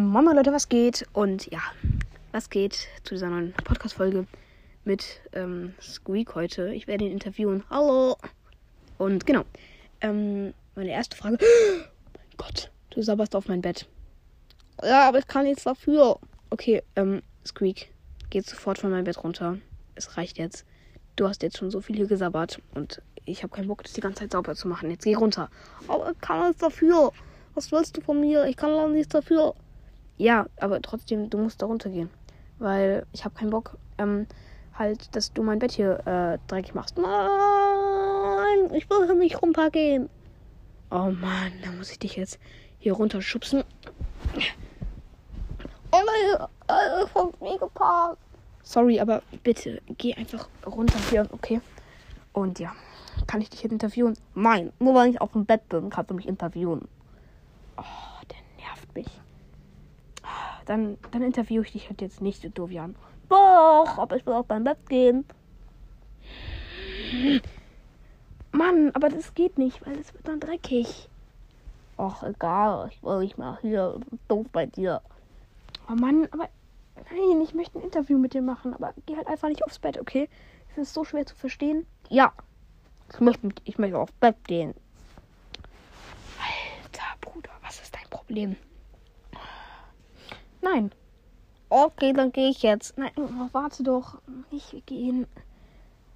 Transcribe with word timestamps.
Mama 0.00 0.32
Leute, 0.32 0.50
was 0.50 0.70
geht? 0.70 1.06
Und 1.12 1.50
ja, 1.52 1.60
was 2.32 2.48
geht 2.48 2.88
zu 3.04 3.14
dieser 3.14 3.28
neuen 3.28 3.52
Podcast-Folge 3.52 4.26
mit 4.84 5.20
ähm, 5.34 5.74
Squeak 5.80 6.34
heute? 6.34 6.72
Ich 6.72 6.86
werde 6.86 7.04
ihn 7.04 7.12
interviewen. 7.12 7.64
Hallo! 7.68 8.16
Und 8.96 9.26
genau, 9.26 9.42
ähm, 10.00 10.54
meine 10.74 10.90
erste 10.90 11.16
Frage. 11.16 11.38
Oh 11.46 12.18
mein 12.18 12.36
Gott, 12.38 12.70
du 12.90 13.02
sabberst 13.02 13.36
auf 13.36 13.48
mein 13.48 13.60
Bett. 13.60 13.86
Ja, 14.82 15.06
aber 15.06 15.18
ich 15.18 15.26
kann 15.26 15.44
nichts 15.44 15.64
dafür. 15.64 16.18
Okay, 16.48 16.82
ähm, 16.96 17.22
Squeak, 17.46 17.92
geht 18.30 18.46
sofort 18.46 18.78
von 18.78 18.90
meinem 18.90 19.04
Bett 19.04 19.22
runter. 19.22 19.58
Es 19.96 20.16
reicht 20.16 20.38
jetzt. 20.38 20.64
Du 21.16 21.28
hast 21.28 21.42
jetzt 21.42 21.58
schon 21.58 21.70
so 21.70 21.82
viel 21.82 21.96
hier 21.96 22.06
gesabbert 22.06 22.62
und 22.74 23.02
ich 23.26 23.42
habe 23.42 23.54
keinen 23.54 23.68
Bock, 23.68 23.82
das 23.82 23.92
die 23.92 24.00
ganze 24.00 24.20
Zeit 24.20 24.32
sauber 24.32 24.54
zu 24.54 24.66
machen. 24.66 24.90
Jetzt 24.90 25.04
geh 25.04 25.14
runter. 25.14 25.50
Aber 25.88 26.12
ich 26.12 26.20
kann 26.20 26.46
nichts 26.46 26.62
dafür. 26.62 27.12
Was 27.54 27.70
willst 27.70 27.96
du 27.98 28.00
von 28.00 28.18
mir? 28.18 28.46
Ich 28.46 28.56
kann 28.56 28.70
leider 28.70 28.88
nichts 28.88 29.12
dafür. 29.12 29.54
Ja, 30.20 30.44
aber 30.58 30.82
trotzdem, 30.82 31.30
du 31.30 31.38
musst 31.38 31.62
da 31.62 31.66
runtergehen. 31.66 32.10
Weil 32.58 33.06
ich 33.14 33.24
habe 33.24 33.34
keinen 33.34 33.48
Bock, 33.48 33.78
ähm, 33.96 34.26
halt, 34.78 35.16
dass 35.16 35.32
du 35.32 35.42
mein 35.42 35.58
Bett 35.58 35.72
hier 35.72 36.06
äh, 36.06 36.38
dreckig 36.46 36.74
machst. 36.74 36.98
Nein, 36.98 38.74
ich 38.74 38.90
will 38.90 39.14
nicht 39.14 39.40
runtergehen. 39.40 40.10
Oh 40.90 41.10
Mann, 41.10 41.52
da 41.64 41.72
muss 41.72 41.90
ich 41.90 41.98
dich 41.98 42.16
jetzt 42.16 42.38
hier 42.78 42.92
runterschubsen. 42.92 43.64
Oh 45.90 46.02
nein, 46.04 46.48
äh, 46.68 47.42
mir 47.42 47.58
geparkt. 47.58 48.18
Sorry, 48.62 49.00
aber 49.00 49.22
bitte, 49.42 49.80
geh 49.96 50.12
einfach 50.12 50.50
runter 50.66 50.98
hier, 51.08 51.26
okay? 51.32 51.62
Und 52.34 52.58
ja, 52.58 52.74
kann 53.26 53.40
ich 53.40 53.48
dich 53.48 53.62
jetzt 53.62 53.72
interviewen? 53.72 54.18
Nein, 54.34 54.70
nur 54.80 54.94
weil 54.94 55.08
ich 55.08 55.18
auf 55.18 55.32
dem 55.32 55.46
Bett 55.46 55.66
bin, 55.70 55.88
kannst 55.88 56.10
du 56.10 56.14
mich 56.14 56.28
interviewen. 56.28 56.86
Oh, 57.78 58.26
der 58.30 58.62
nervt 58.62 58.94
mich. 58.94 59.08
Dann, 60.70 60.98
dann 61.10 61.22
interviewe 61.22 61.64
ich 61.64 61.72
dich 61.72 61.88
halt 61.88 62.00
jetzt 62.00 62.20
nicht, 62.22 62.44
du 62.44 62.48
Dovian. 62.48 62.94
Doch, 63.28 63.98
aber 63.98 64.14
ich 64.14 64.24
will 64.24 64.34
auf 64.34 64.46
mein 64.48 64.62
Bett 64.62 64.78
gehen. 64.88 65.24
Mann, 68.52 68.92
aber 68.94 69.08
das 69.08 69.34
geht 69.34 69.58
nicht, 69.58 69.84
weil 69.84 69.98
es 69.98 70.14
wird 70.14 70.28
dann 70.28 70.38
dreckig. 70.38 71.08
Ach, 71.96 72.22
egal, 72.22 72.88
ich 72.92 73.02
will 73.02 73.18
nicht 73.18 73.36
mal 73.36 73.58
hier 73.62 73.98
doof 74.28 74.46
bei 74.52 74.66
dir. 74.66 75.02
Oh 75.90 75.94
Mann, 75.94 76.28
aber 76.30 76.48
nein, 77.10 77.40
ich 77.42 77.52
möchte 77.52 77.80
ein 77.80 77.82
Interview 77.82 78.16
mit 78.16 78.32
dir 78.32 78.42
machen, 78.42 78.72
aber 78.72 78.94
geh 79.06 79.16
halt 79.16 79.26
einfach 79.26 79.48
nicht 79.48 79.64
aufs 79.64 79.80
Bett, 79.80 79.98
okay? 79.98 80.28
Das 80.68 80.86
ist 80.86 80.94
so 80.94 81.02
schwer 81.02 81.26
zu 81.26 81.34
verstehen. 81.34 81.84
Ja, 82.10 82.32
ich 83.12 83.18
möchte, 83.18 83.48
ich 83.64 83.76
möchte 83.76 83.98
aufs 83.98 84.12
Bett 84.12 84.36
gehen. 84.44 84.72
Alter 86.38 87.16
Bruder, 87.20 87.50
was 87.60 87.80
ist 87.82 87.92
dein 87.92 88.08
Problem? 88.08 88.54
Nein. 90.60 90.92
Okay, 91.68 92.12
dann 92.12 92.32
gehe 92.32 92.50
ich 92.50 92.62
jetzt. 92.62 92.98
Nein, 92.98 93.12
warte 93.52 93.82
doch. 93.82 94.18
Nicht 94.50 94.86
gehen. 94.86 95.26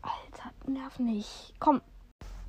Alter, 0.00 0.50
nerv 0.66 0.98
nicht. 0.98 1.54
Komm. 1.60 1.80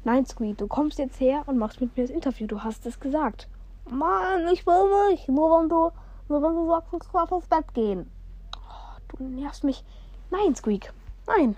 Nein, 0.05 0.25
Squeak, 0.25 0.57
du 0.57 0.67
kommst 0.67 0.99
jetzt 0.99 1.19
her 1.19 1.43
und 1.45 1.57
machst 1.57 1.79
mit 1.79 1.95
mir 1.95 2.03
das 2.03 2.15
Interview. 2.15 2.47
Du 2.47 2.63
hast 2.63 2.85
es 2.85 2.99
gesagt. 2.99 3.47
Mann, 3.89 4.47
ich 4.51 4.65
will 4.65 5.09
nicht. 5.09 5.29
Nur 5.29 5.59
wenn 5.59 5.69
du, 5.69 5.91
nur 6.29 6.41
wenn 6.41 6.55
du 6.55 6.67
sagst, 6.67 6.93
ich 6.93 7.11
darf 7.11 7.31
aufs 7.31 7.47
Bett 7.47 7.73
gehen. 7.73 8.09
Oh, 8.55 9.15
du 9.15 9.23
nervst 9.23 9.63
mich. 9.63 9.83
Nein, 10.31 10.55
Squeak. 10.55 10.91
Nein. 11.27 11.57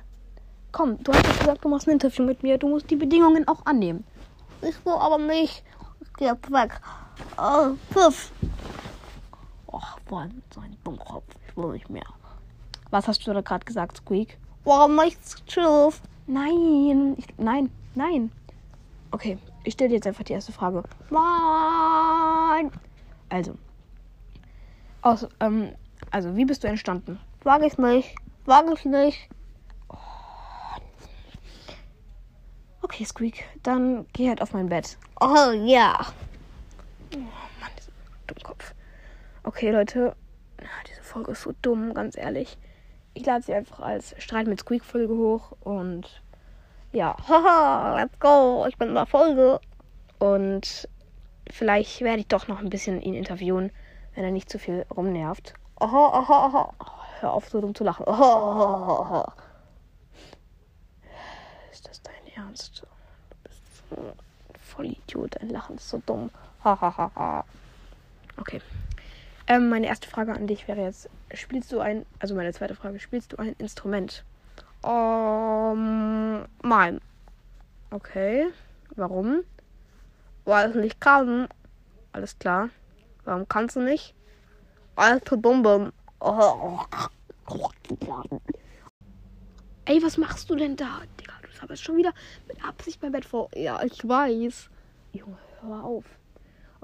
Komm, 0.71 1.01
du 1.03 1.13
hast 1.13 1.39
gesagt, 1.39 1.63
du 1.63 1.69
machst 1.69 1.87
ein 1.87 1.91
Interview 1.91 2.25
mit 2.25 2.43
mir. 2.43 2.57
Du 2.57 2.67
musst 2.67 2.89
die 2.89 2.95
Bedingungen 2.95 3.47
auch 3.47 3.65
annehmen. 3.65 4.03
Ich 4.61 4.85
will 4.85 4.93
aber 4.93 5.17
nicht. 5.17 5.63
Ich 6.01 6.13
geh 6.13 6.25
jetzt 6.25 6.51
weg. 6.51 6.81
Oh, 7.37 7.75
Pfiff. 7.91 8.31
Och, 9.75 9.99
Mann, 10.09 10.41
so 10.53 10.61
ein 10.61 10.77
Dummkopf. 10.85 11.35
Ich 11.49 11.57
will 11.57 11.73
nicht 11.73 11.89
mehr. 11.89 12.05
Was 12.91 13.09
hast 13.09 13.27
du 13.27 13.33
da 13.33 13.41
gerade 13.41 13.65
gesagt, 13.65 13.97
Squeak? 13.97 14.37
Warum 14.63 14.95
nichts? 14.95 15.35
Tschüss. 15.45 16.01
Nein. 16.27 17.15
Ich, 17.17 17.27
nein, 17.37 17.69
nein. 17.93 18.31
Okay, 19.11 19.37
ich 19.65 19.73
stelle 19.73 19.89
dir 19.89 19.95
jetzt 19.95 20.07
einfach 20.07 20.23
die 20.23 20.31
erste 20.31 20.53
Frage. 20.53 20.81
Nein. 21.09 22.71
Also. 23.27 23.55
Aus, 25.01 25.27
ähm, 25.41 25.75
also, 26.09 26.33
wie 26.37 26.45
bist 26.45 26.63
du 26.63 26.69
entstanden? 26.69 27.19
Sag 27.43 27.61
ich 27.63 27.77
nicht. 27.77 28.15
Sag 28.45 28.71
ich 28.71 28.85
nicht. 28.85 29.29
Oh. 29.89 29.97
Okay, 32.81 33.03
Squeak, 33.03 33.43
dann 33.61 34.05
geh 34.13 34.29
halt 34.29 34.41
auf 34.41 34.53
mein 34.53 34.69
Bett. 34.69 34.97
Oh 35.19 35.51
ja. 35.51 36.05
Dummkopf. 37.09 37.44
Okay, 39.55 39.71
Leute. 39.71 40.17
Diese 40.85 41.01
Folge 41.01 41.31
ist 41.31 41.43
so 41.43 41.53
dumm, 41.61 41.93
ganz 41.93 42.17
ehrlich. 42.17 42.57
Ich 43.13 43.25
lade 43.25 43.41
sie 43.41 43.53
einfach 43.53 43.79
als 43.79 44.13
Streit 44.21 44.47
mit 44.47 44.59
Squeak-Folge 44.59 45.15
hoch 45.15 45.53
und 45.61 46.21
ja, 46.91 47.15
haha, 47.29 47.95
let's 47.95 48.19
go, 48.19 48.65
ich 48.67 48.77
bin 48.77 48.89
in 48.89 48.95
der 48.95 49.05
Folge. 49.05 49.61
Und 50.19 50.89
vielleicht 51.49 52.01
werde 52.01 52.19
ich 52.19 52.27
doch 52.27 52.49
noch 52.49 52.59
ein 52.59 52.69
bisschen 52.69 53.01
ihn 53.01 53.13
interviewen, 53.13 53.71
wenn 54.13 54.25
er 54.25 54.31
nicht 54.31 54.49
zu 54.49 54.59
viel 54.59 54.85
rumnervt. 54.93 55.53
Aha, 55.79 56.05
aha, 56.05 56.47
aha. 56.47 56.73
Hör 57.21 57.31
auf, 57.31 57.47
so 57.47 57.61
dumm 57.61 57.73
zu 57.73 57.85
lachen. 57.85 58.05
Aha, 58.09 58.23
aha, 58.23 59.01
aha. 59.03 59.33
Ist 61.71 61.87
das 61.87 62.01
dein 62.01 62.27
Ernst? 62.35 62.83
Du 63.29 63.37
bist 63.45 63.61
so 63.89 63.95
ein 63.95 64.59
Vollidiot. 64.59 65.37
Dein 65.39 65.49
Lachen 65.49 65.77
ist 65.77 65.87
so 65.87 66.01
dumm. 66.05 66.29
Hahaha. 66.61 66.97
Ha, 66.97 67.11
ha. 67.15 67.45
Okay. 68.35 68.59
Ähm, 69.47 69.69
meine 69.69 69.87
erste 69.87 70.09
Frage 70.09 70.33
an 70.33 70.47
dich 70.47 70.67
wäre 70.67 70.81
jetzt: 70.81 71.09
Spielst 71.33 71.71
du 71.71 71.79
ein, 71.79 72.05
also 72.19 72.35
meine 72.35 72.53
zweite 72.53 72.75
Frage, 72.75 72.99
spielst 72.99 73.33
du 73.33 73.37
ein 73.37 73.55
Instrument? 73.59 74.23
Um, 74.81 76.45
nein. 76.63 77.01
Okay. 77.91 78.47
Warum? 78.95 79.43
Weil 80.45 80.69
ich 80.69 80.75
nicht 80.75 81.01
kann. 81.01 81.47
Alles 82.11 82.37
klar. 82.39 82.69
Warum 83.23 83.47
kannst 83.47 83.75
du 83.75 83.81
nicht? 83.81 84.13
Weil 84.95 85.17
ich 85.17 85.25
zu 85.25 85.35
dumm 85.35 85.63
bin. 85.63 85.91
Ey, 89.85 90.01
was 90.01 90.17
machst 90.17 90.49
du 90.49 90.55
denn 90.55 90.75
da? 90.75 91.01
Digga, 91.19 91.33
du 91.41 91.51
sabberst 91.51 91.83
schon 91.83 91.97
wieder 91.97 92.13
mit 92.47 92.63
Absicht 92.63 93.01
beim 93.01 93.11
Bett 93.11 93.25
vor. 93.25 93.49
Ja, 93.55 93.83
ich 93.83 94.07
weiß. 94.07 94.69
Junge, 95.13 95.37
hör 95.61 95.83
auf. 95.83 96.05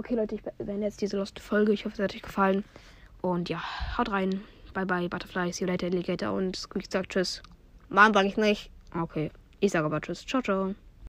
Okay, 0.01 0.15
Leute, 0.15 0.33
ich 0.33 0.41
beende 0.57 0.87
jetzt 0.87 0.99
diese 0.99 1.15
Lost 1.15 1.39
Folge. 1.39 1.73
Ich 1.73 1.85
hoffe, 1.85 1.93
es 1.93 1.99
hat 1.99 2.15
euch 2.15 2.23
gefallen. 2.23 2.63
Und 3.21 3.49
ja, 3.49 3.61
haut 3.99 4.09
rein. 4.09 4.41
Bye 4.73 4.87
bye, 4.87 5.07
Butterfly, 5.07 5.53
see 5.53 5.65
you 5.65 5.69
later, 5.69 5.85
Alligator 5.85 6.33
und 6.33 6.55
Squeak 6.55 6.91
sagt 6.91 7.11
Tschüss. 7.11 7.43
Mann, 7.87 8.11
sag 8.11 8.25
ich 8.25 8.35
nicht. 8.35 8.71
Okay, 8.99 9.29
ich 9.59 9.71
sage 9.71 9.85
aber 9.85 10.01
Tschüss. 10.01 10.25
Ciao, 10.25 10.41
ciao. 10.41 10.73